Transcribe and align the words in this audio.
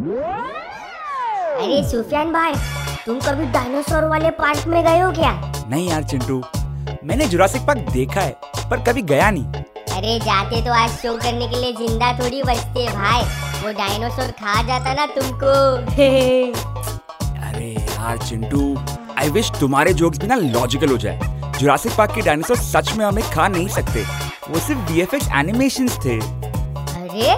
अरे 0.00 1.82
सुफियान 1.88 2.30
भाई 2.32 2.54
तुम 3.06 3.18
कभी 3.20 3.46
डायनासोर 3.52 4.04
वाले 4.08 4.30
पार्क 4.38 4.66
में 4.66 4.82
गए 4.84 5.00
हो 5.00 5.10
क्या? 5.12 5.32
नहीं 5.70 5.88
यार 5.88 6.02
चिंटू 6.02 6.42
मैंने 7.04 7.26
जुरासिक 7.28 7.62
पार्क 7.66 7.90
देखा 7.92 8.20
है 8.20 8.32
पर 8.70 8.82
कभी 8.84 9.02
गया 9.02 9.30
नहीं। 9.30 9.62
अरे 9.96 10.18
जाते 10.20 10.62
तो 10.64 10.72
आज 10.72 10.90
शो 10.92 11.16
करने 11.16 11.48
के 11.48 11.56
लिए 11.56 11.72
ज़िंदा 11.76 12.12
थोड़ी 12.18 12.42
बचते 12.42 12.86
भाई 12.88 13.22
वो 13.62 13.72
डायनासोर 13.78 14.30
खा 14.40 14.62
जाता 14.68 14.94
ना 14.94 15.06
तुमको। 15.14 15.52
अरे 17.48 17.70
यार 17.70 18.18
चिंटू 18.18 18.76
आई 19.18 19.30
विश 19.30 19.50
तुम्हारे 19.60 19.94
जोक्स 19.94 20.18
भी 20.18 20.26
ना 20.26 20.36
लॉजिकल 20.36 20.90
हो 20.90 20.96
जाए। 20.98 21.18
जुरासिक 21.58 21.92
पार्क 21.98 22.14
के 22.14 22.20
डायनासोर 22.22 22.56
सच 22.56 22.92
में 22.96 23.04
हमें 23.04 23.24
खा 23.32 23.48
नहीं 23.48 23.68
सकते 23.68 24.04
वो 24.50 24.58
सिर्फ़ 24.58 24.92
वीएफएक्स 24.92 25.28
एनिमेशंस 25.38 25.98
थे। 26.04 26.18
अरे? 26.18 27.34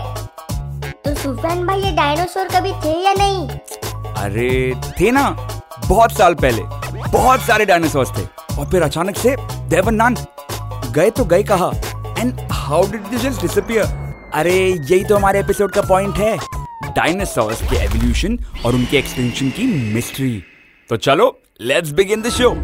तो 1.04 1.14
सुफियान 1.14 1.66
भाई 1.66 1.80
ये 1.82 1.90
डायनासोर 1.92 2.48
कभी 2.48 2.72
थे 2.82 2.92
या 3.04 3.12
नहीं? 3.12 3.48
अरे 4.16 4.74
थे 5.00 5.10
ना 5.10 5.28
बहुत 5.88 6.12
साल 6.12 6.34
पहले। 6.34 6.62
बहुत 7.10 7.40
सारे 7.40 7.64
डायनासोर 7.64 8.06
थे। 8.08 8.22
और 8.56 8.66
फिर 8.70 8.82
अचानक 8.82 9.16
से 9.16 9.34
देवर 9.70 9.92
नान 9.92 10.16
गए 10.94 11.10
तो 11.10 11.24
गए 11.24 11.42
कहा? 11.42 11.70
And 12.18 12.40
how 12.52 12.90
did 12.90 13.02
they 13.02 13.18
just 13.18 13.40
disappear 13.42 13.84
अरे 14.34 14.54
यही 14.54 15.04
तो 15.04 15.16
हमारे 15.16 15.40
एपिसोड 15.40 15.72
का 15.72 15.82
पॉइंट 15.82 16.16
है। 16.16 16.36
डायनासोर्स 16.86 17.62
के 17.62 17.76
एवोल्यूशन 17.76 18.38
और 18.64 18.74
उनके 18.74 18.98
एक्सटेंशन 18.98 19.50
की 19.50 19.66
मिस्ट्री 19.94 20.32
तो 20.90 20.96
चलो 20.98 21.26
लेट्स 21.60 21.90
बिगिन 21.92 22.22
द 22.22 22.30
शो 22.30 22.54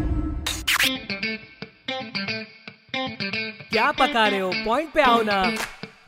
क्या 3.71 3.91
पका 3.91 4.27
रहे 4.27 4.39
हो? 4.39 4.51
पॉइंट 4.65 4.89
पे 4.93 5.01
आओ 5.01 5.21
ना। 5.23 5.43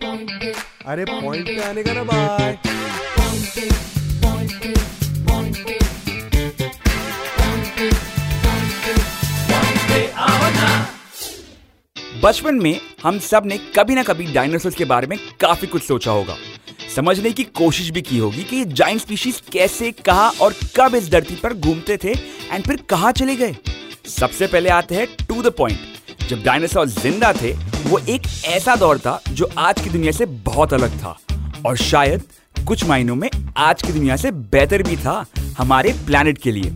अरे 0.04 1.04
पॉइंट 1.06 1.46
पे 1.48 1.62
आने 1.64 1.84
का 1.84 1.94
ना 1.94 2.04
बाय 2.04 2.58
बचपन 12.24 12.56
में 12.56 12.80
हम 13.04 13.20
सबने 13.20 13.58
कभी 13.76 13.96
ना 13.96 14.04
कभी 14.04 14.26
डायनासोर 14.34 14.74
के 14.74 14.86
बारे 14.86 15.08
में 15.08 15.18
काफ़ी 15.42 15.68
कुछ 15.68 15.84
सोचा 15.84 16.12
होगा। 16.12 16.36
समझने 16.96 17.32
की 17.32 17.44
कोशिश 17.58 17.90
भी 17.90 18.02
की 18.02 18.18
होगी 18.18 18.44
कि 18.44 18.56
ये 18.56 18.66
जाइंट 18.66 19.02
स्पीशीज 19.02 19.42
कैसे, 19.52 19.92
कहा 19.92 20.30
और 20.42 20.54
कब 20.76 20.96
इस 20.96 21.10
धरती 21.12 21.36
पर 21.36 21.54
घूमते 21.54 21.98
थे 22.04 22.12
एंड 22.52 22.66
फिर 22.66 22.82
कहा 22.90 23.12
चले 23.12 23.36
गए। 23.36 23.56
सबसे 24.10 24.48
पहले 24.48 24.70
आते 24.70 24.96
हैं 24.96 25.08
टू 25.20 25.42
द 25.42 25.54
पॉइंट 25.58 26.28
जब 26.30 26.44
डायनासोर 26.44 26.88
ज़िंदा 26.90 27.34
थे 27.34 27.54
वो 27.86 28.00
एक 28.00 28.22
ऐसा 28.46 28.76
दौर 28.76 29.00
था 29.00 29.22
जो 29.30 29.50
आज 29.58 29.82
की 29.82 29.90
दुनिया 29.90 30.12
से 30.12 30.26
बहुत 30.26 30.74
अलग 30.74 31.00
था। 31.00 31.18
और 31.66 31.78
शायद 31.78 32.22
कुछ 32.68 32.86
मायनों 32.86 33.16
में 33.16 33.30
आज 33.58 33.82
की 33.82 33.94
दुनिया 33.94 34.16
से 34.16 34.32
बेहतर 34.32 34.84
भी 34.84 34.98
था 34.98 35.26
हमारे 35.58 35.94
प्लेनेट 36.06 36.38
के 36.38 36.52
लिए। 36.52 36.74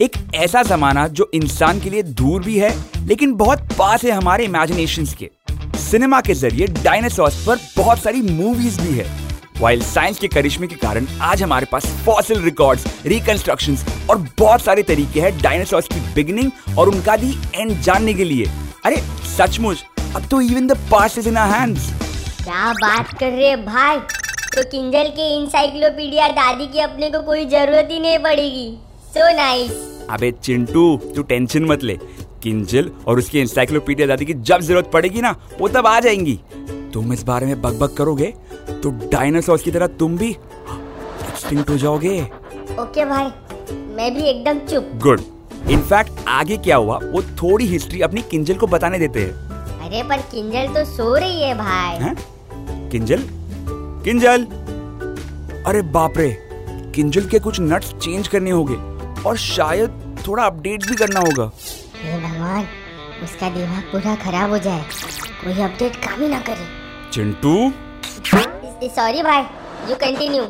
एक 0.00 0.10
ऐसा 0.34 0.62
जमाना 0.62 1.08
जो 1.08 1.30
इंसान 1.34 1.80
के 1.80 1.90
लिए 1.90 2.02
दूर 2.02 2.42
भी 2.42 2.58
है, 2.58 2.84
लेकिन 2.98 3.34
बहुत 3.34 3.58
पास 3.78 4.04
है 4.04 4.10
हमारे 4.10 4.44
इमेजिनेशन 4.44 5.06
के। 5.06 5.30
सिनेमा 5.78 6.20
के 6.20 6.34
ज़रिए 6.34 6.66
डायनासोर्स 6.66 7.46
पर 7.46 7.58
बहुत 7.76 8.02
सारी 8.02 8.22
मूवीज़ 8.22 8.80
भी 8.80 8.94
है। 8.98 9.26
वाइल्ड 9.60 9.84
साइंस 9.84 10.18
के 10.18 10.28
करिश्मे 10.28 10.66
के 10.66 10.74
कारण 10.74 11.06
आज 11.20 11.42
हमारे 11.42 11.66
पास 11.72 11.86
फॉसिल 11.86 12.42
रिकॉर्ड्स 12.42 12.84
रिकंस्ट्रक्शंस 13.06 13.86
और 14.10 14.28
बहुत 14.38 14.62
सारे 14.62 14.82
तरीके 14.82 15.20
हैं 15.20 15.42
डायनासोर्स 15.42 15.86
की 15.86 16.00
बिगिनिंग 16.14 16.78
और 16.78 16.88
उनका 16.88 17.16
दी 17.16 17.38
एंड 17.54 17.80
जानने 17.80 18.14
के 18.14 18.24
लिए। 18.24 18.46
अरे, 18.84 19.02
सचमुच 19.38 19.84
अब 20.16 20.26
तो 20.30 20.40
even 20.40 20.66
the 20.66 20.76
past 20.90 21.18
is 21.18 21.28
in 21.28 21.36
our 21.36 21.54
hands 21.54 21.88
क्या 22.36 22.72
बात 22.74 23.12
कर 23.18 23.30
रहे 23.30 23.48
हैं 23.48 23.64
भाई? 23.64 23.98
तो 23.98 24.62
किंजल 24.70 25.08
के 25.16 25.26
इंसाइक्लोपीडिया 25.34 26.28
दादी 26.28 26.66
की 26.66 26.80
अपने 26.80 27.10
को 27.10 27.20
कोई 27.22 27.44
ज़रूरत 27.46 27.88
ही 27.90 27.98
नहीं 28.00 28.18
पड़ेगी। 28.18 28.68
सो 29.14 29.26
नाइस 29.36 29.72
अबे 30.10 30.30
चिंटू 30.42 30.84
तू 31.16 31.22
टेंशन 31.24 31.64
मत 31.64 31.82
ले। 31.82 31.98
किंजल 32.42 32.90
और 33.08 33.18
उसकी 33.18 33.40
इंसाइक्लोपीडिया 33.40 34.06
दादी 34.06 34.24
की 34.24 34.34
जब 34.34 34.60
ज़रूरत 34.60 34.90
पड़ेगी 34.92 35.20
ना 35.20 35.34
वो 35.60 35.68
तब 35.68 35.86
आ 35.86 35.98
जाएँगी। 36.00 36.38
तुम 36.94 37.12
इस 37.12 37.22
बारे 37.24 37.46
में 37.46 37.60
बकबक 37.62 37.96
करोगे 37.98 38.32
तो 38.72 38.90
डायनासोर 39.12 39.58
की 39.58 39.70
तरह 39.70 39.86
तुम 40.00 40.16
भी 40.18 40.30
एक्सटिंक्ट 40.30 41.70
हो 41.70 41.76
जाओगे। 41.78 42.20
ओके 42.80 43.04
भाई 43.04 43.74
मैं 43.96 44.14
भी 44.14 44.28
एकदम 44.30 44.66
चुप। 44.66 44.90
गुड 45.02 45.20
इनफैक्ट 45.70 46.28
आगे 46.30 46.56
क्या 46.58 46.76
हुआ 46.76 47.00
वो 47.04 47.22
थोड़ी 47.42 47.66
हिस्ट्री 47.66 48.00
अपनी 48.02 48.22
किंजल 48.30 48.54
को 48.54 48.66
बताने 48.68 48.98
देते 48.98 49.20
हैं। 49.20 49.45
अरे 49.86 50.02
पर 50.02 50.20
किंजल 50.30 50.72
तो 50.74 50.84
सो 50.84 51.14
रही 51.14 51.42
है 51.42 51.54
भाई। 51.54 51.98
हैं? 51.98 52.14
किंजल? 52.90 53.20
किंजल? 54.04 54.44
अरे 55.66 55.82
बाप 55.94 56.18
रे 56.18 56.28
किंजल 56.94 57.28
के 57.28 57.38
कुछ 57.38 57.60
नट्स 57.60 57.92
चेंज 57.94 58.28
करने 58.28 58.50
होंगे 58.50 58.76
और 59.22 59.36
शायद 59.36 60.16
थोड़ा 60.26 60.44
अपडेट 60.44 60.86
भी 60.88 60.94
करना 60.94 61.20
होगा। 61.20 61.50
हे 61.96 62.18
भगवान 62.22 62.66
उसका 63.24 63.50
दिमाग 63.50 63.82
पूरा 63.92 64.14
खराब 64.24 64.50
हो 64.50 64.58
जाए। 64.58 64.84
कोई 65.44 65.62
अपडेट 65.64 65.96
काम 66.06 66.20
ही 66.22 66.28
ना 66.28 66.40
करे। 66.48 66.66
चिंटू? 67.12 67.54
सॉरी 68.96 69.22
भाई 69.22 69.42
you 69.90 69.96
continue 69.96 70.44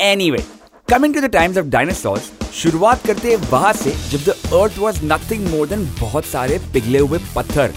anyway 0.00 0.44
coming 0.88 1.14
to 1.14 1.20
the 1.20 1.32
times 1.32 1.58
of 1.58 1.66
dinosaurs 1.66 2.30
शुरुआत 2.54 3.06
करते 3.06 3.30
हैं 3.30 3.50
वहाँ 3.50 3.72
से 3.74 3.94
जब 4.10 4.24
the 4.24 4.36
earth 4.54 4.78
was 4.78 5.00
nothing 5.04 5.48
more 5.48 5.68
than 5.68 5.88
बहुत 6.00 6.24
सारे 6.24 6.58
पिघले 6.72 6.98
हुए 6.98 7.18
पत्थर। 7.36 7.72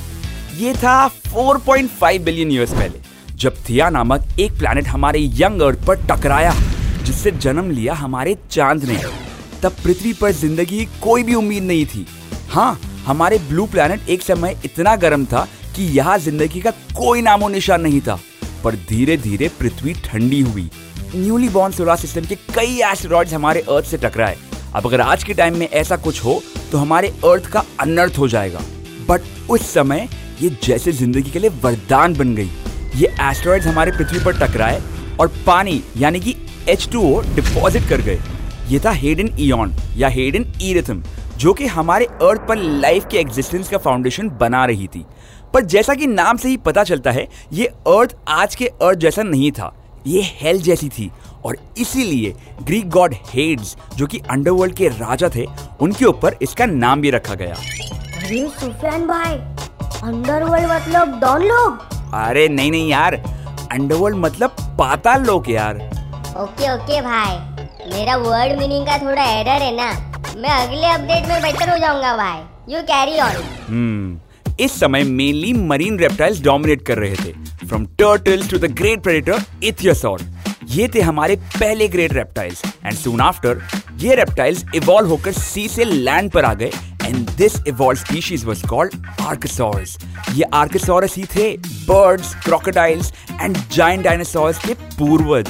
ये 0.55 0.73
था 0.73 1.07
4.5 1.27 2.19
बिलियन 2.25 2.51
ईयर्स 2.51 2.73
पहले, 2.73 2.99
जब 3.35 3.55
थिया 3.69 3.89
नामक 3.89 4.27
एक 4.39 4.51
प्लैनेट 4.59 4.87
हमारे 4.87 5.19
यंग 5.35 5.61
अर्थ 5.61 5.85
पर 5.87 6.05
टकराया, 6.07 6.53
जिससे 7.03 7.31
जन्म 7.33 7.71
लिया 7.71 7.93
हमारे 7.93 8.35
चाँद 8.51 8.83
ने। 8.83 8.97
तब 9.63 9.75
पृथ्वी 9.83 10.13
पर 10.13 10.31
ज़िंदगी 10.33 10.85
कोई 11.03 11.23
भी 11.23 11.33
उम्मीद 11.35 11.63
नहीं 11.63 11.85
थी। 11.85 12.05
हाँ 12.49 12.79
हमारे 13.05 13.37
ब्लू 13.49 13.65
प्लैनेट 13.67 14.09
एक 14.09 14.21
समय 14.21 14.57
इतना 14.65 14.95
गर्म 14.95 15.25
था 15.25 15.47
कि 15.75 15.83
यहाँ 15.91 16.17
ज़िंदगी 16.19 16.61
का 16.61 16.71
कोई 16.71 17.21
नामो 17.21 17.49
निशान 17.49 17.81
नहीं 17.81 18.01
था, 18.01 18.19
पर 18.63 18.75
धीरे 18.89 19.17
धीरे 19.17 19.49
पृथ्वी 19.59 19.93
ठंडी 20.05 20.41
हुई। 20.41 20.69
न्यूली 21.15 21.49
बॉर्न 21.49 21.73
सोलर 21.73 21.95
सिस्टम 21.97 22.25
के 22.25 22.35
कई 22.55 22.79
एस्टेरॉइड्स 22.83 23.33
हमारे 23.33 23.61
अर्थ 23.69 23.85
से 23.85 23.97
टकराए। 23.99 24.37
अब 24.75 24.87
अगर 24.87 25.01
आज 25.01 25.23
के 25.23 25.33
टाइम 25.33 25.57
में 25.57 25.67
ऐसा 25.69 25.97
कुछ 25.97 26.23
हो 26.25 26.41
तो 26.71 26.77
हमारे 26.77 27.07
अर्थ 27.25 27.51
का 27.51 27.63
अनर्थ 27.79 28.17
हो 28.17 28.27
जाएगा। 28.27 28.61
बट 29.09 29.49
उस 29.49 29.73
समय 29.73 30.07
ये 30.41 30.49
जैसे 30.63 30.91
ज़िंदगी 30.91 31.31
के 31.31 31.39
लिए 31.39 31.49
वरदान 31.63 32.13
बन 32.13 32.35
गई। 32.35 32.49
ये 32.95 33.07
एस्टेरॉइड्स 33.21 33.67
हमारे 33.67 33.91
पृथ्वी 33.91 34.23
पर 34.25 34.37
टकराए 34.39 34.81
और 35.19 35.27
पानी, 35.47 35.81
यानी 35.97 36.19
कि 36.19 36.35
H2O 36.69 37.21
डिपॉजिट 37.35 37.89
कर 37.89 38.01
गए। 38.01 38.19
ये 38.69 38.79
था 38.79 38.91
हेडन 38.91 39.29
इयॉन 39.39 39.73
या 39.97 40.07
हेडन 40.07 40.45
ईरिथम 40.61 41.03
जो 41.37 41.53
कि 41.53 41.65
हमारे 41.67 42.05
अर्थ 42.05 42.47
पर 42.47 42.57
लाइफ 42.57 43.05
के 43.11 43.17
एग्जिस्टेंस 43.17 43.69
का 43.69 43.77
फाउंडेशन 43.77 44.29
बना 44.39 44.65
रही 44.65 44.87
थी। 44.87 45.05
पर 45.53 45.65
जैसा 45.65 45.93
कि 45.93 46.07
नाम 46.07 46.37
से 46.37 46.49
ही 46.49 46.57
पता 46.57 46.83
चलता 46.83 47.11
है, 47.11 47.27
ये 47.53 47.65
अर्थ 47.65 48.15
आज 48.27 48.55
के 48.55 48.67
अर्थ 48.67 48.99
जैसा 48.99 49.23
नहीं 49.23 49.51
था। 49.51 49.73
ये 50.07 50.21
हेल 50.41 50.61
जैसी 50.61 50.89
थी 50.89 51.11
और 51.45 51.57
इसीलिए 51.77 52.33
ग्रीक 52.63 52.89
गॉड 52.89 53.13
हेड्स 53.33 53.75
जो 53.97 54.07
कि 54.07 54.19
अंडरवर्ल्ड 54.31 54.75
के 54.75 54.87
राजा 54.87 55.29
थे, 55.35 55.45
उनके 55.81 56.05
ऊपर 56.05 56.37
इसका 56.41 56.65
नाम 56.65 57.01
भी 57.01 57.09
रखा 57.09 57.35
गया। 57.35 57.53
अरे, 57.53 58.47
सुफियान 58.49 59.07
भाई 59.07 59.54
अंडरवर्ल्ड 60.05 60.67
मतलब 60.71 61.19
डॉन 61.19 61.43
लोग? 61.43 61.77
अरे 62.15 62.47
नहीं 62.47 62.71
नहीं 62.71 62.89
यार। 62.89 63.15
अंडरवर्ल्ड 63.71 64.17
मतलब 64.17 64.55
पाताल 64.79 65.23
लोक 65.25 65.49
यार। 65.49 65.77
ओके 66.41 66.73
ओके 66.73 66.99
भाई। 67.01 67.37
मेरा 67.93 68.17
वर्ड 68.17 68.59
मीनिंग 68.59 68.85
का 68.87 68.97
थोड़ा 68.97 69.23
एरर 69.29 69.61
है 69.61 69.73
ना। 69.75 69.89
मैं 70.37 70.49
अगले 70.49 70.87
अपडेट 70.87 71.27
में 71.29 71.41
बेटर 71.41 71.69
हो 71.69 71.77
जाऊँगा 71.77 72.15
भाई। 72.17 72.73
यू 72.73 72.81
कैरी 72.83 73.19
ऑन 73.19 73.41
हम्म 73.67 74.53
इस 74.59 74.79
समय 74.79 75.03
मेनली 75.03 75.53
मरीन 75.67 75.99
रेप्टाइल्स 75.99 76.41
डोमिनेट 76.43 76.85
कर 76.87 76.97
रहे 76.97 77.15
थे। 77.15 77.33
From 77.67 77.85
turtles 77.99 78.49
to 78.49 78.57
the 78.57 78.71
great 78.73 79.03
predator 79.03 79.43
ichthyosaur 79.63 80.21
ये 80.69 80.87
थे 80.95 81.01
हमारे 81.01 81.35
पहले 81.35 81.87
great 81.87 82.13
reptiles 82.13 82.61
and 82.85 82.93
soon 82.93 83.21
after 83.21 83.67
ये 84.03 84.15
रेप्टाइल्स 84.15 84.65
इवॉल्व 84.75 85.09
होकर 85.09 85.31
सी 85.33 85.67
से 85.67 85.83
लैंड 85.85 86.31
पर 86.31 86.45
आ 86.45 86.53
गए। 86.53 86.71
And 87.05 87.29
this 87.37 87.55
evolve 87.67 87.99
species 87.99 88.45
was 88.45 88.61
called 88.69 88.95
archosaurs 89.21 89.97
ये 90.33 90.43
आर्कसॉरस 90.53 91.15
ही 91.17 91.23
थे 91.35 91.51
birds 91.89 92.33
crocodiles 92.45 93.11
and 93.41 93.57
giant 93.71 94.03
dinosaurs 94.03 94.65
के 94.65 94.73
पूर्वज। 94.99 95.49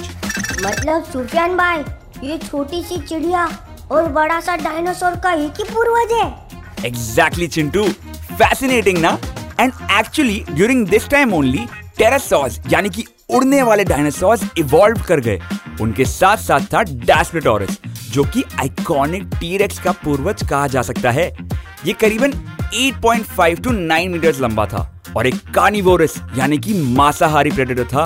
मतलब 0.65 1.03
सुफियान 1.13 1.57
भाई 1.57 1.83
ये 2.23 2.37
छोटी 2.37 2.81
सी 2.83 2.97
चिड़िया 3.07 3.45
और 3.91 4.07
बड़ा 4.11 4.39
सा 4.39 4.55
डायनासोर 4.57 5.15
का 5.23 5.33
एक 5.33 5.59
ही 5.59 5.63
पूर्वज 5.73 6.11
है? 6.13 6.27
Exactly, 6.85 7.47
Chintu. 7.47 7.83
Fascinating 8.39 8.97
ना? 9.01 9.17
And 9.59 9.71
actually, 9.97 10.37
during 10.57 10.85
this 10.85 11.05
time 11.13 11.33
only, 11.33 11.61
pterosaurs 11.97 12.59
यानी 12.73 12.89
कि 12.89 13.05
उड़ने 13.29 13.61
वाले 13.63 13.83
डायनासोर्स 13.83 14.43
इवॉल्व 14.57 15.01
कर 15.07 15.19
गए। 15.19 15.39
उनके 15.81 16.05
साथ 16.05 16.37
साथ 16.37 16.73
था 16.73 16.81
डैस्प्लेटोरस 16.83 17.77
जो 18.15 18.23
कि 18.23 18.43
आइकॉनिक 18.59 19.23
टीरेक्स 19.39 19.79
का 19.79 19.91
पूर्वज 20.03 20.43
कहा 20.49 20.67
जा 20.67 20.81
सकता 20.81 21.11
है। 21.11 21.25
ये 21.85 21.93
करीबन 21.93 22.31
8.5 22.73 23.63
टू 23.63 23.71
9 23.71 24.07
मीटर्स 24.09 24.39
लंबा 24.41 24.65
था 24.65 24.83
और 25.17 25.27
एक 25.27 25.35
कार्निवोरस 25.55 26.15
यानी 26.37 26.57
कि 26.57 26.73
मांसाहारी 26.97 27.51
प्रेडेटर 27.51 27.83
था। 27.85 28.05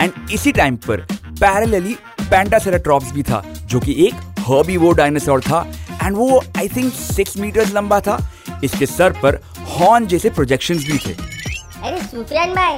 एंड 0.00 0.12
इसी 0.32 0.52
टाइम 0.52 0.76
पर 0.76 1.06
पैरेलली 1.40 1.94
पेंटासेराट्रॉप्स 2.20 3.12
भी 3.12 3.22
था, 3.22 3.42
जो 3.62 3.80
कि 3.80 3.92
एक 4.06 4.14
हर्बीवोर 4.40 4.94
डायनासोर 4.94 5.40
था। 5.40 5.60
एंड 6.02 6.16
वो 6.16 6.42
आई 6.58 6.68
थिंक 6.68 6.92
सिक्स 6.92 7.36
मीटर्स 7.36 7.72
लंबा 7.74 8.00
था। 8.00 8.18
इसके 8.64 8.86
सर 8.86 9.12
पर 9.22 9.40
हॉर्न 9.70 10.06
जैसे 10.06 10.30
प्रोजेक्शंस 10.30 10.86
भी 10.86 10.98
थे। 10.98 11.12
अरे 11.12 12.00
सुफियान 12.02 12.52
भाई, 12.54 12.74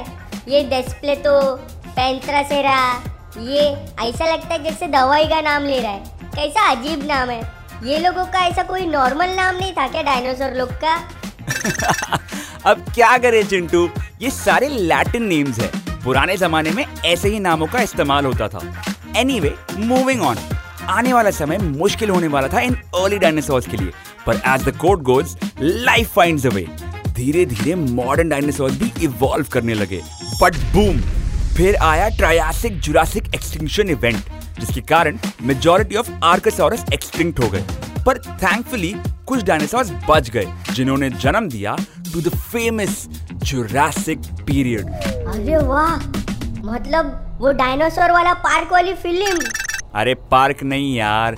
ये 0.47 0.63
डिस्प्ले 0.69 1.15
तो 1.17 1.39
पेंट्रासेरा 1.89 2.79
ये 3.39 3.67
ऐसा 4.07 4.25
लगता 4.25 4.53
है 4.53 4.63
जैसे 4.63 4.87
दवाई 4.87 5.25
का 5.25 5.41
नाम 5.41 5.65
ले 5.65 5.79
रहा 5.79 5.91
है। 5.91 6.18
कैसा 6.39 6.65
अजीब 6.71 7.01
नाम 7.05 7.29
है। 7.29 7.41
ये 7.83 7.97
लोगों 7.99 8.23
का 8.25 8.39
ऐसा 8.47 8.63
कोई 8.63 8.85
नॉर्मल 8.87 9.29
नाम 9.35 9.55
नहीं 9.55 9.71
था 9.73 9.87
क्या 9.87 10.01
डायनासोर 10.03 10.53
लोग 10.57 10.69
का? 10.83 10.93
अब 12.65 12.85
क्या 12.95 13.17
करे 13.17 13.43
चिंटू? 13.43 13.89
ये 14.21 14.29
सारे 14.31 14.69
लैटिन 14.69 15.23
नेम्स 15.23 15.59
है। 15.59 15.69
पुराने 16.03 16.37
जमाने 16.37 16.71
में 16.71 16.85
ऐसे 16.85 17.29
ही 17.29 17.39
नामों 17.39 17.67
का 17.67 17.81
इस्तेमाल 17.81 18.25
होता 18.25 18.47
था। 18.47 18.61
एनीवे 19.17 19.53
मूविंग 19.79 20.21
ऑन 20.21 20.37
आने 20.87 21.13
वाला 21.13 21.31
समय 21.31 21.57
मुश्किल 21.57 22.09
होने 22.09 22.27
वाला 22.27 22.47
था 22.47 22.61
इन 22.61 22.75
अर्ली 22.95 23.17
डायनासोर्स 23.17 23.67
के 23.67 23.77
लिए। 23.77 23.91
पर 24.25 24.41
as 24.47 24.67
the 24.69 24.77
code 24.77 25.03
goes 25.11 25.37
life 25.61 26.13
finds 26.13 26.45
a 26.45 26.49
way 26.49 26.67
धीरे 27.13 27.45
धीरे 27.45 27.75
मॉडर्न 27.75 28.29
डायनासोर 28.29 28.71
भी 28.71 28.91
इवॉल्व 29.03 29.45
करने 29.53 29.73
लगे। 29.73 30.01
बट 30.41 30.63
बूम 30.73 31.01
फिर 31.57 31.75
आया 31.75 32.09
ट्रायासिक 32.17 32.79
जुरासिक 32.79 33.33
एक्सटिंक्शन 33.35 33.89
इवेंट 33.89 34.38
जिसके 34.59 34.81
कारण 34.89 35.17
मेजोरिटी 35.41 35.95
ऑफ़ 35.95 36.11
आर्कोसॉरस 36.23 36.85
एक्सटिंक्ट 36.93 37.39
हो 37.43 37.49
गए। 37.49 37.63
पर 38.05 38.17
थैंकफुली 38.43 38.93
कुछ 39.27 39.43
डायनासोर 39.43 39.85
बच 40.09 40.29
गए 40.29 40.45
जिन्होंने 40.73 41.09
जन्म 41.23 41.47
दिया 41.49 41.75
to 42.13 42.21
the 42.21 42.29
famous 42.35 43.07
Jurassic 43.43 44.19
period 44.47 44.89
अरे 45.33 45.57
वाह! 45.67 45.95
मतलब 46.65 47.37
वो 47.41 47.51
डायनासोर 47.59 48.11
वाला 48.11 48.33
पार्क 48.45 48.71
वाली 48.73 48.93
फ़िल्म 48.93 49.39
अरे 49.95 50.13
पार्क 50.31 50.63
नहीं 50.63 50.95
यार 50.95 51.35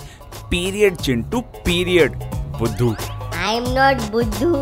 पीरियड 0.51 0.95
चिंटू 0.97 1.41
पीरियड 1.65 2.15
बुद्धू। 2.59 2.95
आई 3.35 3.55
एम 3.55 3.63
नॉट 3.77 4.11
बुद्धू। 4.11 4.55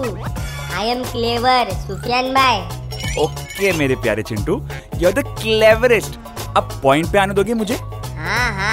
आई 0.80 0.88
एम 0.88 1.04
क्लेवर 1.04 1.72
सुफियान 1.78 2.34
भाई 2.34 2.60
ओके 3.24 3.72
मेरे 3.78 3.96
प्यारे 4.04 4.24
Chintu 4.24 4.62
you 4.98 5.08
are 5.10 5.14
the 5.14 5.24
cleverest 5.42 6.20
अब 6.58 6.80
पॉइंट 6.84 7.12
पे 7.12 7.20
आने 7.20 7.34
दोगे 7.34 7.54
मुझे? 7.54 7.78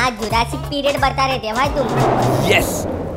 हाँ 0.07 0.15
जुरासिक 0.17 0.61
पीरियड 0.63 0.97
बता 0.97 1.25
रहे 1.27 1.39
थे 1.39 1.53
भाई 1.53 1.69
तुम। 1.69 2.49
यस 2.49 2.67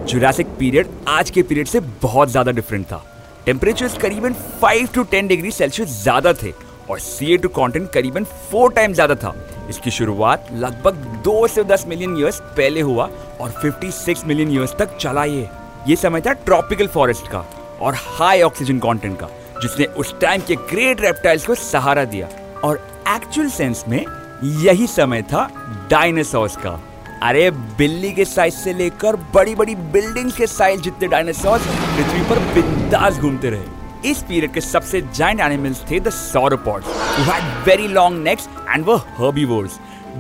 जुरासिक 0.10 0.48
पीरियड 0.60 0.88
आज 1.08 1.30
के 1.30 1.42
पीरियड 1.44 1.68
से 1.68 1.80
बहुत 2.04 2.30
ज़्यादा 2.30 2.52
डिफरेंट 2.52 2.86
था। 2.86 3.02
टेम्परेचर्स 3.46 3.98
करीबन 3.98 4.36
5 4.64 4.94
टू 4.94 5.04
10 5.12 5.28
डिग्री 5.28 5.52
सेल्सियस 5.52 5.90
ज़्यादा 6.02 6.34
थे 6.42 6.54
और 6.90 7.00
सी 7.00 7.38
टू 7.38 7.50
कॉन्टेंट 7.50 7.90
करीबन 7.92 8.24
फोर 8.24 8.74
टाइम 8.74 8.94
ज़्यादा 8.94 9.16
था। 9.16 9.36
इसकी 9.70 9.92
शुरुआत 9.92 10.48
लगभग 10.54 11.06
दो 11.26 11.48
से 11.48 11.64
दस 11.64 11.86
मिलियन 11.88 12.18
ईयर्स 12.20 12.40
पहले 12.58 12.82
हुआ 12.82 13.10
और 13.40 13.54
56 13.66 14.26
मिलियन 14.28 14.52
ईयर्स 14.52 14.76
तक 14.80 14.98
चला 14.98 15.26
ये। 15.26 15.48
ये 15.88 15.96
समय 15.98 16.22
था 16.22 16.34
ट्रॉपिकल 16.46 16.88
फॉरेस्ट 16.90 17.28
का 17.32 17.46
और 17.82 17.96
हाई 18.00 18.42
ऑक्सीजन 18.42 18.80
कंटेंट 18.80 19.20
का, 19.20 19.30
जिसने 19.62 19.86
उस 19.86 20.20
टाइम 20.22 20.42
के 20.48 20.56
ग्रेट 20.72 21.02
रेप्टाइल्स 21.02 21.46
को 21.48 21.56
सहारा 21.56 22.06
दिया। 22.06 22.30
और 22.64 22.88
एक्चुअल 23.10 23.50
सेंस 23.50 23.84
में 23.88 24.06
यही 24.44 24.88
समय 24.88 25.22
था 25.22 25.50
डायनासोर्स 25.90 26.56
का। 26.56 26.80
अरे 27.24 27.50
बिल्ली 27.52 28.12
के 28.12 28.26
साइज़ 28.26 28.56
से 28.56 28.74
लेकर 28.74 29.16
बड़ी 29.34 29.56
बड़ी 29.56 29.76
बिल्डिंग्स 29.76 30.38
के 30.38 30.48
साइज़ 30.48 30.82
जितने 30.82 31.08
डायनासोर्स 31.08 31.66
पृथ्वी 31.66 32.22
पर 32.30 32.40
बिंदास 32.54 33.18
घूमते 33.20 33.50
रहे। 33.50 34.10
इस 34.10 34.22
पीरियड 34.24 34.54
के 34.54 34.62
सबसे 34.62 35.02
जाइंट 35.16 35.42
एनिमल्स 35.42 35.84
थे 35.92 36.00
the 36.00 36.10
sauropods 36.10 36.86
who 36.86 37.26
had 37.32 37.50
very 37.66 37.88
long 37.98 38.20
necks 38.28 38.48
and 38.74 38.88
were 38.90 39.00
herbivores. 39.18 39.78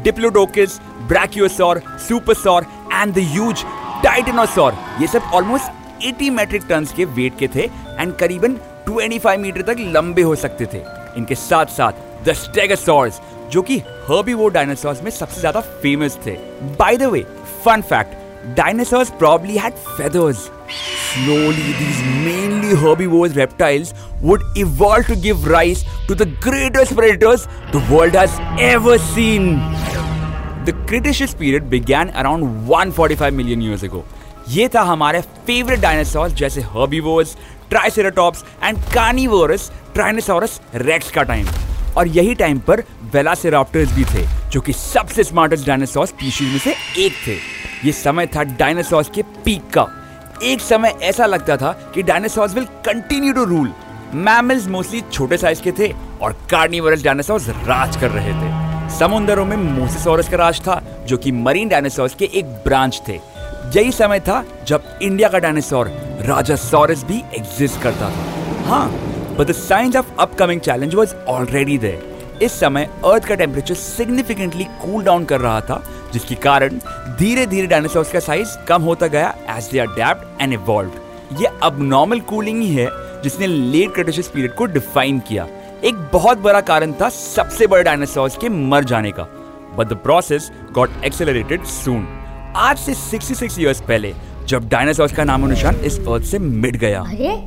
Diplodocus, 0.08 0.80
Brachiosaur, 1.08 1.76
Supersaur 2.10 2.62
and 2.94 3.14
the 3.14 3.26
huge 3.36 3.64
Titanosaur 4.06 4.72
ये 5.02 5.08
सब 5.08 5.32
ऑलमोस्ट 5.34 6.04
80 6.04 6.30
मेट्रिक 6.30 6.64
टन्स 6.70 6.94
के 6.94 7.06
वेट 7.06 7.38
के 7.40 7.48
थे 7.48 7.70
एंड 8.00 8.16
करीबन 8.18 8.58
25 8.90 9.38
मीटर 9.38 9.62
तक 9.62 9.76
लंबे 9.96 10.22
हो 10.22 10.36
सकते 10.36 10.66
थे। 10.66 10.84
इनके 11.18 11.36
साथ 11.36 11.66
साथ 11.66 12.26
द 12.26 12.34
स्टेगोसॉर्स 12.34 13.22
जो 13.52 13.62
कि 13.62 13.78
हर्बीवोर 14.10 14.52
डायनासोर्स 14.54 15.04
में 15.04 15.12
सबसे 15.12 15.40
ज़्यादा 15.40 15.62
फ़ेमस 15.62 16.20
थे 16.26 16.38
by 16.80 16.98
the 16.98 17.12
way 17.12 17.26
fun 17.66 17.82
fact 17.90 18.18
dinosaurs 18.56 19.12
probably 19.12 19.58
had 19.58 19.78
feathers. 19.98 20.50
Slowly, 20.70 21.74
these 21.74 22.02
mainly 22.24 22.76
herbivores 22.76 23.36
reptiles 23.36 23.94
would 24.22 24.42
evolve 24.56 25.08
to 25.08 25.16
give 25.16 25.48
rise 25.48 25.84
to 26.08 26.16
the 26.16 26.26
greatest 26.42 26.96
predators 26.96 27.48
the 27.72 27.86
world 27.92 28.14
has 28.14 28.40
ever 28.60 28.98
seen. 28.98 29.58
The 30.66 30.74
Cretaceous 30.88 31.34
period 31.34 31.70
began 31.70 32.10
around 32.12 32.68
145 32.68 33.34
million 33.34 33.62
years 33.62 33.84
ago. 33.84 34.04
ये 34.50 34.68
था 34.76 34.82
हमारे 34.82 35.20
favourite 35.48 35.80
dinosaurs 35.80 36.34
जैसे 36.36 36.62
herbivores 36.76 37.36
triceratops 37.70 38.44
and 38.64 38.78
carnivorous 38.94 39.72
tyrannosaurus 39.94 40.60
rex 40.76 41.12
का 41.12 41.24
time 41.24 41.46
और 41.98 42.08
यही 42.08 42.36
time 42.36 42.60
पर 42.60 42.84
वेलासिराप्टर्स 43.14 43.92
भी 43.94 44.04
थे, 44.06 44.26
जो 44.52 44.62
कि 44.62 44.74
सबसे 44.74 45.24
स्मार्टेस्ट 45.24 45.68
डायनासोर 45.68 46.06
स्पीशीज 46.06 46.52
में 46.52 46.60
से 46.60 46.76
एक 46.98 47.14
थे। 47.28 47.36
ये 47.86 47.92
समय 47.92 48.28
था 48.28 48.44
डायनासोर्स 48.44 49.10
के 49.10 49.22
पीक 49.46 49.70
का। 49.70 49.88
एक 50.44 50.62
समय 50.62 50.96
ऐसा 51.02 51.26
लगता 51.26 51.58
था 51.58 51.72
कि 51.96 52.04
dinosaurs 52.04 52.54
will 52.54 52.66
continue 52.86 53.34
to 53.34 53.44
rule 53.44 53.72
mammals 54.14 54.68
mostly 54.68 55.02
छोटे 55.12 55.38
साइज़ 55.38 55.62
के 55.62 55.72
थे 55.72 55.92
और 56.22 56.34
कार्निवरस 56.52 57.04
डायनासोर्स 57.04 57.50
राज 57.50 57.98
कर 57.98 58.12
रहे 58.12 58.34
थे। 58.34 58.98
समुंदरों 58.98 59.46
में 59.46 59.58
मोसेसोरस 59.58 60.30
का 60.30 60.38
राज 60.38 60.60
था, 60.62 60.82
जो 61.08 61.18
कि 61.18 61.32
मरीन 61.32 61.70
डायनासोर्स 61.70 62.16
के 62.16 62.26
एक 62.26 62.46
ब्रांच 62.66 63.02
थे। 63.08 63.20
यही 63.76 63.92
समय 63.92 64.20
था 64.20 64.44
जब 64.68 64.84
इंडिया 65.02 65.30
का 65.30 65.40
डायनासोर 65.40 65.88
राजा 66.26 66.56
सॉरस 66.56 67.04
भी 67.04 67.18
एग्जिस्ट 67.34 67.82
करता 67.82 68.10
था। 68.10 68.64
हाँ 68.66 68.88
but 69.40 69.48
the 69.48 69.52
science 69.52 69.96
of 69.96 70.08
upcoming 70.20 70.62
challenge 70.62 70.96
was 70.96 71.14
already 71.30 71.78
there 71.78 72.40
इस 72.44 72.60
समय 72.60 72.90
अर्थ 73.06 73.26
का 73.26 73.36
टेम्परेचर 73.36 73.76
सिग्निफिकेंटली 73.76 74.64
कूल 74.82 75.04
डाउन 75.04 75.26
कर 75.26 75.40
रहा 75.40 75.60
था, 75.62 75.84
जिसके 76.14 76.36
कारण 76.36 76.80
धीरे 77.20 77.46
धीरे 77.46 77.68
डायनासोर्स 77.68 78.12
का 78.12 78.20
साइज़ 78.20 78.56
कम 78.68 78.82
होता 78.82 79.08
गया 79.08 79.34
as 79.50 79.70
they 79.72 79.80
adapt 79.80 80.42
and 80.42 80.54
evolve 80.54 81.38
ये 81.42 81.50
अब 81.64 81.82
नॉर्मल 81.82 82.20
कूलिंग 82.30 82.62
ही 82.62 82.74
है, 82.74 82.88
जिसने 83.24 83.48
लेट 83.48 83.94
क्रिटेशियस 83.94 84.28
पीरियड 84.28 84.54
को 84.56 84.66
डिफाइन 84.68 85.20
किया। 85.28 85.48
एक 85.84 85.96
बहुत 86.14 86.38
बड़ा 86.38 86.62
कारण 86.62 86.94
था 87.02 87.10
सबसे 87.10 87.68
बड़े 87.68 87.84
डायनासोर्स 87.84 88.38
के 88.38 88.50
मर 88.50 88.84
जाने 88.84 89.12
का। 89.12 89.24
But 89.78 89.88
the 89.88 89.98
process 90.04 90.52
got 90.72 91.04
accelerated 91.06 91.64
soon 91.66 92.08
आज 92.58 92.78
से 92.80 92.94
66 92.96 93.60
इयर्स 93.60 93.82
पहले, 93.82 94.14
जब 94.48 94.70
डायनासोर्स 94.70 95.16
का 95.16 95.24
नामो 95.24 95.48
निशान 95.48 95.76
इस 95.76 96.00
अर्थ 96.00 96.24
से 96.24 96.40
मिट 96.40 96.78
गया। 96.78 97.02
अरे 97.02 97.38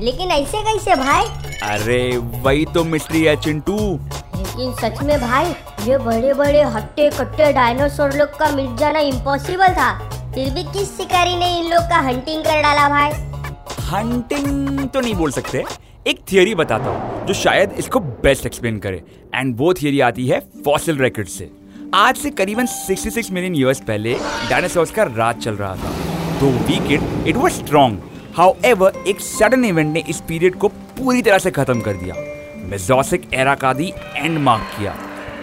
लेकिन 0.00 0.30
ऐसे 0.30 0.58
कैसे 0.62 0.94
भाई? 0.94 1.24
अरे 1.62 2.16
वही 2.16 2.64
तो 2.64 2.82
मिस्ट्री 2.84 3.22
है 3.24 3.34
चिंटू। 3.36 3.76
लेकिन 4.36 4.72
सच 4.72 5.02
में 5.02 5.18
भाई 5.20 5.44
ये 5.88 5.98
बड़े 5.98 6.32
बड़े 6.34 6.62
हट्टे 6.64 7.08
कट्टे 7.10 7.52
डायनासोर 7.52 8.12
लोग 8.12 8.36
का 8.38 8.50
मिट 8.56 8.76
जाना 8.78 8.98
इम्पॉसिबल 9.02 9.72
था। 9.74 9.92
फिर 10.34 10.50
भी 10.54 10.62
किस 10.72 10.96
शिकारी 10.96 11.36
ने 11.36 11.48
इन 11.58 11.70
लोग 11.70 11.88
का 11.90 12.00
हंटिंग 12.08 12.42
कर 12.44 12.60
डाला 12.62 12.88
भाई? 12.88 13.10
हंटिंग 13.90 14.88
तो 14.88 15.00
नहीं 15.00 15.14
बोल 15.14 15.30
सकते। 15.30 15.64
एक 16.06 16.20
थियरी 16.32 16.54
बताता 16.54 16.90
हूँ 16.90 17.26
जो 17.26 17.34
शायद 17.34 17.72
इसको 17.78 18.00
बेस्ट 18.00 18.46
एक्सप्लेन 18.46 18.78
करे। 18.78 19.02
एंड 19.34 19.56
वो 19.58 19.72
थियरी 19.74 20.00
आती 20.00 20.26
है 20.28 20.40
फॉसिल 20.64 20.98
रिकॉर्ड 20.98 21.28
से। 21.28 21.50
आज 21.94 22.16
से 22.16 22.30
करीबन 22.32 22.66
66 22.66 23.30
मिलियन 23.30 23.56
ईयर्स 23.56 23.80
पहले 23.80 24.14
डायनासोर्स 24.50 24.90
का 24.90 25.02
राज 25.16 25.42
चल 25.44 25.54
रहा 25.54 25.74
था। 25.76 25.94
तो 26.40 26.50
weakened 26.66 27.26
it 27.28 27.36
was 27.36 27.52
strong 27.52 28.02
however 28.36 28.92
एक 29.08 29.20
सडन 29.20 29.64
इवेंट 29.64 29.92
ने 29.92 30.02
इस 30.08 30.20
पीरियड 30.20 30.54
को 30.54 30.68
पूरी 30.68 31.22
तरह 31.22 31.38
से 31.38 31.50
खत्म 31.50 31.80
कर 31.80 31.92
दिया। 31.92 32.14
मेजोसिक 32.70 33.22
एरा 33.34 33.54
का 33.54 33.72
दी 33.72 33.86
एंड 34.16 34.38
मार्क 34.38 34.64
किया। 34.78 34.94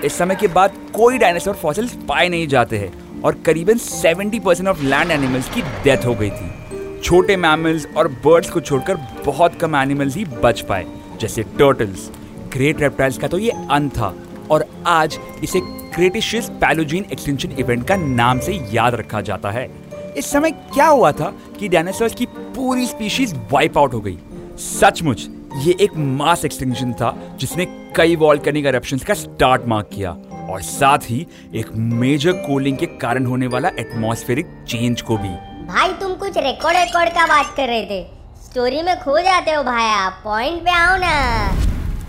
इस 0.06 0.18
समय 0.18 0.36
के 0.36 0.48
बाद 0.48 0.74
कोई 0.96 1.18
डायनासोर 1.18 1.56
फॉसिल्स 1.56 1.96
पाए 2.10 2.28
नहीं 2.30 2.48
जाते 2.48 2.78
हैं 2.78 3.22
और 3.22 3.42
करीबन 3.46 3.78
70 3.78 4.40
परसेंट 4.40 4.70
ऑफ़ 4.70 4.84
लैंड 4.84 5.12
एनिमल्स 5.12 5.50
की 5.50 5.62
डेथ 5.84 6.06
हो 6.06 6.14
गई 6.16 6.30
थी। 6.30 7.00
छोटे 7.00 7.38
मैमल्स 7.38 7.88
और 7.98 8.08
बर्ड्स 8.26 8.50
को 8.50 8.62
छोड़कर 8.62 8.98
बहुत 9.26 9.56
कम 9.56 9.76
एनिमल्स 9.76 10.16
ही 10.16 10.26
बच 10.44 10.62
पाए, 10.62 10.86
जैसे 11.22 11.44
टर्टल्स 11.44 12.10
ग्रेट 12.54 12.82
रेप्टाइल्स 12.82 13.18
का 13.18 13.28
तो 13.28 13.38
ये 13.38 13.52
अंत 13.72 13.98
था 13.98 14.14
और 14.52 14.66
आज 14.88 15.20
इसे 15.44 15.60
क्रेटिशियस 15.96 16.50
पैलोजीन 16.62 17.06
एक्सटेंशन 17.12 17.56
इवेंट 17.60 17.88
का 17.88 17.96
नाम 17.96 18.40
से 18.40 18.54
याद 18.72 18.96
रखा 18.96 19.22
जाता 19.22 19.52
है। 19.52 19.70
इस 20.18 20.32
समय 20.32 20.52
क्या 20.52 20.88
हुआ 20.88 21.12
था 21.12 21.34
कि 21.60 21.68
डायनासोर्स 21.68 22.16
की 22.16 22.26
पूरी 22.26 22.88
स्पीशीज 22.88 23.36
वाइप 23.52 23.78
आउट 23.78 23.94
हो 23.94 24.00
गई। 24.00 24.18
सचमुच 24.58 25.28
ये 25.58 25.76
एक 25.82 25.92
मास 25.96 26.46
एक्सटेंशन 26.46 26.94
था 26.94 27.38
जिसने 27.40 27.66
कई 27.96 28.16
वॉल्केनिक 28.16 28.66
eruptions 28.66 29.04
का 29.04 29.14
स्टार्ट 29.14 29.62
मार्क 29.68 29.90
किया। 29.94 30.18
और 30.50 30.62
साथ 30.62 30.98
ही 30.98 31.28
एक 31.56 31.68
मेजर 31.76 32.32
कूलिंग 32.32 32.78
के 32.78 32.86
कारण 32.86 33.26
होने 33.26 33.48
वाला 33.48 33.70
एटमॉस्फेरिक 33.70 34.46
चेंज 34.68 35.02
को 35.02 35.18
भी। 35.18 35.30
भाई 35.68 35.90
तुम 35.90 36.14
कुछ 36.14 36.38
रिकॉर्ड 36.38 36.78
रिकॉर्ड 36.78 37.10
का 37.10 37.26
बात 37.26 37.54
कर 37.58 37.68
रहे 37.68 37.86
थे। 37.86 38.08
स्टोरी 38.44 38.82
में 38.82 39.00
खो 39.00 39.20
जाते 39.20 39.52
हो 39.52 39.64
भाई 39.64 39.86
आप। 39.86 40.22
पॉइंट 40.24 40.64
पे 40.64 40.72
आओ 40.72 40.98
ना। 40.98 41.48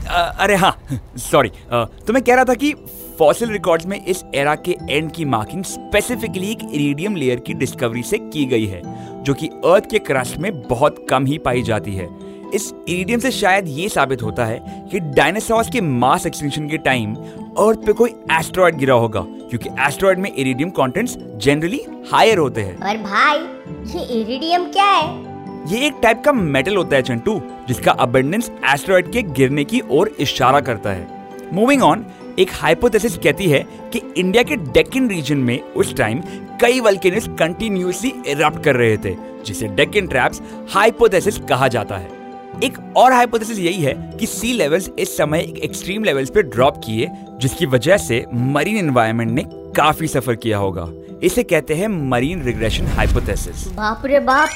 अ, 0.09 0.37
अरे 0.41 0.57
हाँ 0.57 0.77
सॉरी 1.17 1.49
तो 1.73 2.13
मैं 2.13 2.23
कह 2.23 2.35
रहा 2.35 2.45
था 2.45 2.55
कि 2.55 2.75
फॉसिल 3.19 3.51
रिकॉर्ड्स 3.51 3.87
में 3.87 4.05
इस 4.05 4.25
एरा 4.35 4.55
के 4.69 4.77
एंड 4.91 5.11
की 5.13 5.25
मार्किंग 5.25 5.63
स्पेसिफिकली 5.65 6.51
एक 6.51 6.63
इरिडियम 6.73 7.17
लेयर 7.17 7.41
की 7.41 7.55
डिस्कवरी 7.55 8.03
से 8.03 8.19
की 8.19 8.45
गई 8.45 8.67
है 8.67 8.81
जो 9.25 9.35
कि 9.35 9.49
अर्थ 9.65 9.91
के 9.91 9.99
क्रस्ट 9.99 10.37
में 10.37 10.53
बहुत 10.61 11.05
कम 11.11 11.27
ही 11.27 11.39
पाई 11.39 11.63
जाती 11.63 11.95
है। 11.95 12.09
इस 12.55 12.73
इरिडियम 12.89 13.21
से 13.21 13.31
शायद 13.31 13.69
ये 13.69 13.89
साबित 13.89 14.23
होता 14.23 14.45
है 14.45 14.87
कि 14.91 15.01
डायनासोर्स 15.01 15.71
के 15.71 15.81
मास 15.81 16.27
एक्सटिंक्शन 16.27 16.69
के 16.69 16.79
टाइम 16.79 17.15
अर्थ 17.15 17.87
पे 17.87 17.93
कोई 17.93 18.11
एस्ट्रॉयड 18.33 18.77
गिरा 18.79 18.95
होगा 18.95 19.21
क्योंकि 19.21 19.71
एस्ट्रॉयड 19.87 20.19
में 20.19 20.31
इरिडियम 20.33 20.71
कंटेंट्स 20.71 21.17
जनरली 21.37 21.81
हायर 22.13 22.39
होते 22.39 22.61
हैं। 22.61 22.77
और 22.79 22.97
भाई 22.99 23.39
ये 23.95 24.05
इरिडियम 24.21 24.65
क्या 24.73 24.91
है? 24.91 25.09
ये 25.69 25.87
एक 25.87 25.95
टाइप 26.03 26.23
का 26.25 26.33
मेटल 26.33 26.77
होता 26.77 26.97
है 26.97 27.03
चंटू 27.03 27.41
जिसका 27.69 27.93
अबेंडेंस 27.93 28.51
एस्ट्रॉयड 28.73 29.11
के 29.13 29.23
गिरने 29.23 29.65
की 29.65 29.81
ओर 29.91 30.15
इशारा 30.21 30.61
करता 30.61 30.91
है। 30.91 31.23
मूविंग 31.53 31.83
ऑन 31.83 32.07
एक 32.39 32.51
हाइपोथेसिस 32.53 33.17
कहती 33.17 33.49
है 33.49 33.59
कि 33.93 34.01
इंडिया 34.17 34.43
के 34.43 34.57
डेक्कन 34.57 35.09
रीजन 35.09 35.39
में 35.39 35.61
उस 35.61 35.95
टाइम 35.97 36.21
कई 36.61 36.81
वल्केनस 36.81 37.29
कंटिन्यूसली 37.39 38.13
इरप्ट 38.27 38.63
कर 38.65 38.77
रहे 38.77 38.97
थे, 38.97 39.15
जिसे 39.47 39.69
डेक्कन 39.69 40.07
ट्रैप्स 40.07 40.41
हाइपोथेसिस 40.71 41.39
कहा 41.39 41.69
जाता 41.69 41.97
है। 41.97 42.23
एक 42.65 42.79
और 42.97 43.13
हाइपोथेसिस 43.13 43.59
यही 43.59 43.83
है 43.83 43.95
कि 44.21 44.27
सी 44.27 44.53
लेवल्स 44.53 44.91
इस 44.99 45.17
समय 45.17 45.41
एक 45.41 45.59
एक्सट्रीम 45.59 46.05
लेवल्स 46.05 46.31
पे 46.31 46.43
ड्रॉप 46.43 46.77
किए, 46.77 47.09
जिसकी 47.41 47.67
वजह 47.67 47.97
से 47.97 48.25
मरीन 48.35 48.77
एनवायरनमेंट 48.77 49.31
ने 49.31 49.45
काफ़ी 49.77 50.09
सफ़र 50.09 50.35
किया 50.35 50.59
होगा। 50.59 50.89
इसे 51.23 51.43
कहते 51.43 51.75
हैं 51.75 51.89
मरीन 52.11 52.43
रिग्रेशन 52.43 52.87
हाइपोथेसिस 52.87 53.67
बाप 53.69 54.03
रे 54.07 54.21
बाप! 54.21 54.49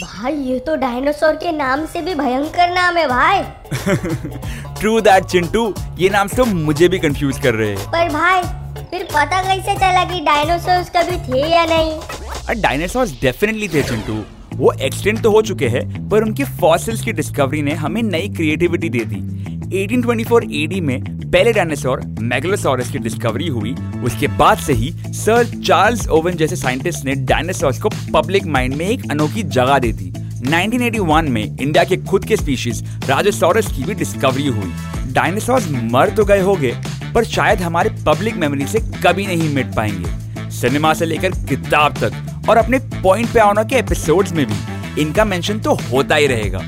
भाई 0.00 0.32
ये 0.34 0.58
तो 0.58 0.74
डायनासोर 0.76 1.32
के 1.32 1.52
नाम 1.52 1.84
से 1.86 2.00
भी 2.02 2.14
भयंकर 2.14 2.70
नाम 2.70 2.96
है 2.96 3.06
भाई। 3.08 3.42
True 4.80 5.00
that 5.00 5.24
Chintu. 5.24 5.74
ये 5.98 6.08
नाम 6.08 6.28
तो 6.28 6.44
मुझे 6.44 6.88
भी 6.88 6.98
कंफ्यूज 6.98 7.38
कर 7.38 7.54
रहे 7.54 7.68
हैं। 7.70 7.90
पर 7.90 8.08
भाई 8.08 8.42
फिर 8.84 9.02
पता 9.04 9.42
कैसे 9.42 9.74
चला 9.74 10.04
कि 10.04 10.20
डायनासोर 10.20 10.82
कभी 10.96 11.16
थे 11.16 11.46
या 11.50 11.64
नहीं? 11.66 12.62
डायनासोर 12.62 13.06
डेफिनेटली 13.06 13.68
थे 13.68 13.82
चिंटू। 13.82 14.22
वो 14.56 14.72
एक्सटेंड 14.72 15.22
तो 15.22 15.30
हो 15.30 15.42
चुके 15.42 15.68
हैं 15.68 16.08
पर 16.08 16.22
उनकी 16.22 16.44
फॉसिल्स 16.44 17.04
की 17.04 17.12
डिस्कवरी 17.12 17.62
ने 17.62 17.74
हमें 17.74 18.02
नई 18.02 18.28
क्रिएटिविटी 18.28 18.88
दे 18.88 19.04
दी। 19.04 19.51
1824 19.72 20.44
एडी 20.52 20.80
में 20.80 21.04
पहले 21.30 21.52
डायनासोर 21.52 22.00
मेगलोसॉरस 22.20 22.90
की 22.90 22.98
डिस्कवरी 22.98 23.48
हुई। 23.48 23.74
उसके 24.04 24.26
बाद 24.28 24.58
से 24.58 24.72
ही 24.72 24.90
सर 25.06 25.44
चार्ल्स 25.60 26.08
ओवन 26.08 26.32
जैसे 26.32 26.56
साइंटिस्ट 26.56 27.04
ने 27.04 27.14
डायनासोर्स 27.14 27.80
को 27.82 27.88
पब्लिक 28.14 28.46
माइंड 28.46 28.74
में 28.74 28.86
एक 28.86 29.10
अनोखी 29.10 29.42
जगह 29.42 29.78
दे 29.78 29.92
दी। 29.92 30.12
1981 30.48 31.28
में 31.28 31.56
इंडिया 31.60 31.84
के 31.84 31.96
खुद 31.96 32.24
के 32.24 32.36
स्पीशीज 32.36 32.84
राजोसॉरस 33.08 33.66
की 33.66 33.84
भी 33.84 33.94
डिस्कवरी 33.94 34.46
हुई। 34.46 34.72
डायनासोर्स 35.12 35.70
मर 35.70 36.10
तो 36.10 36.24
गए 36.24 36.40
होंगे, 36.40 36.74
पर 37.14 37.24
शायद 37.24 37.58
हमारे 37.58 37.90
पब्लिक 38.06 38.36
मेमोरी 38.36 38.66
से 38.66 38.80
कभी 38.80 39.26
नहीं 39.26 39.54
मिट 39.54 39.74
पाएँगे। 39.74 40.50
सिनेमा 40.50 40.94
से 40.94 41.06
लेकर 41.06 41.30
किताब 41.30 41.94
तक 42.04 42.48
और 42.48 42.56
अपने 42.56 42.78
पॉइंट 42.78 43.32
पे 43.32 43.40
आना 43.40 43.62
के 43.62 43.76
एपिसोड्स 43.76 44.32
में 44.32 44.46
भी। 44.46 45.02
इनका 45.02 45.24
मेंशन 45.24 45.58
तो 45.58 45.74
होता 45.74 46.14
ही 46.14 46.26
रहेगा। 46.26 46.58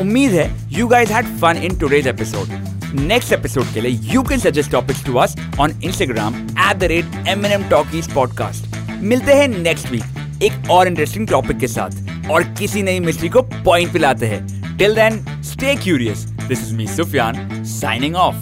उम्मीद 0.00 0.32
है 0.32 0.46
you 0.78 0.86
guys 0.86 1.10
had 1.10 1.26
fun 1.40 1.56
in 1.56 1.78
today's 1.78 2.06
episode 2.08 2.48
next 3.00 3.32
episode 3.32 3.72
के 3.74 3.80
लिए 3.80 4.00
you 4.12 4.22
can 4.22 4.38
suggest 4.38 4.70
topics 4.70 5.04
to 5.04 5.14
us 5.16 5.36
on 5.60 5.80
Instagram 5.84 6.34
at 6.70 6.76
the 6.76 6.84
rate 6.84 7.28
M 7.28 7.46
N 7.46 7.52
M 7.52 7.64
talkies 7.64 8.12
podcast 8.12 8.76
मिलते 9.02 9.34
हैं 9.34 9.48
नेक्स्ट 9.48 9.90
वीक 9.90 10.42
एक 10.42 10.70
और 10.70 10.88
इंटरेस्टिंग 10.88 11.28
टॉपिक 11.28 11.58
के 11.58 11.66
साथ 11.68 12.30
और 12.30 12.44
किसी 12.58 12.82
नई 12.82 13.00
मिस्ट्री 13.00 13.28
को 13.28 13.42
पॉइंट 13.42 13.92
पे 13.92 13.98
लाते 13.98 14.26
हैं। 14.26 14.76
Till 14.78 14.94
then 14.94 15.42
stay 15.42 15.74
curious 15.74 16.18
this 16.48 16.62
is 16.62 16.74
me 16.74 16.86
Sufiyan 16.86 17.64
signing 17.64 18.16
off 18.16 18.36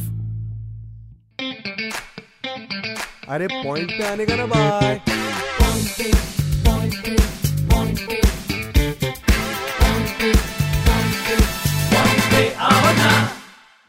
अरे 3.28 3.46
पॉइंट 3.46 3.90
पे 3.90 4.06
आने 4.06 4.26
का 4.26 4.36
ना 4.36 4.46
bye 4.46 5.00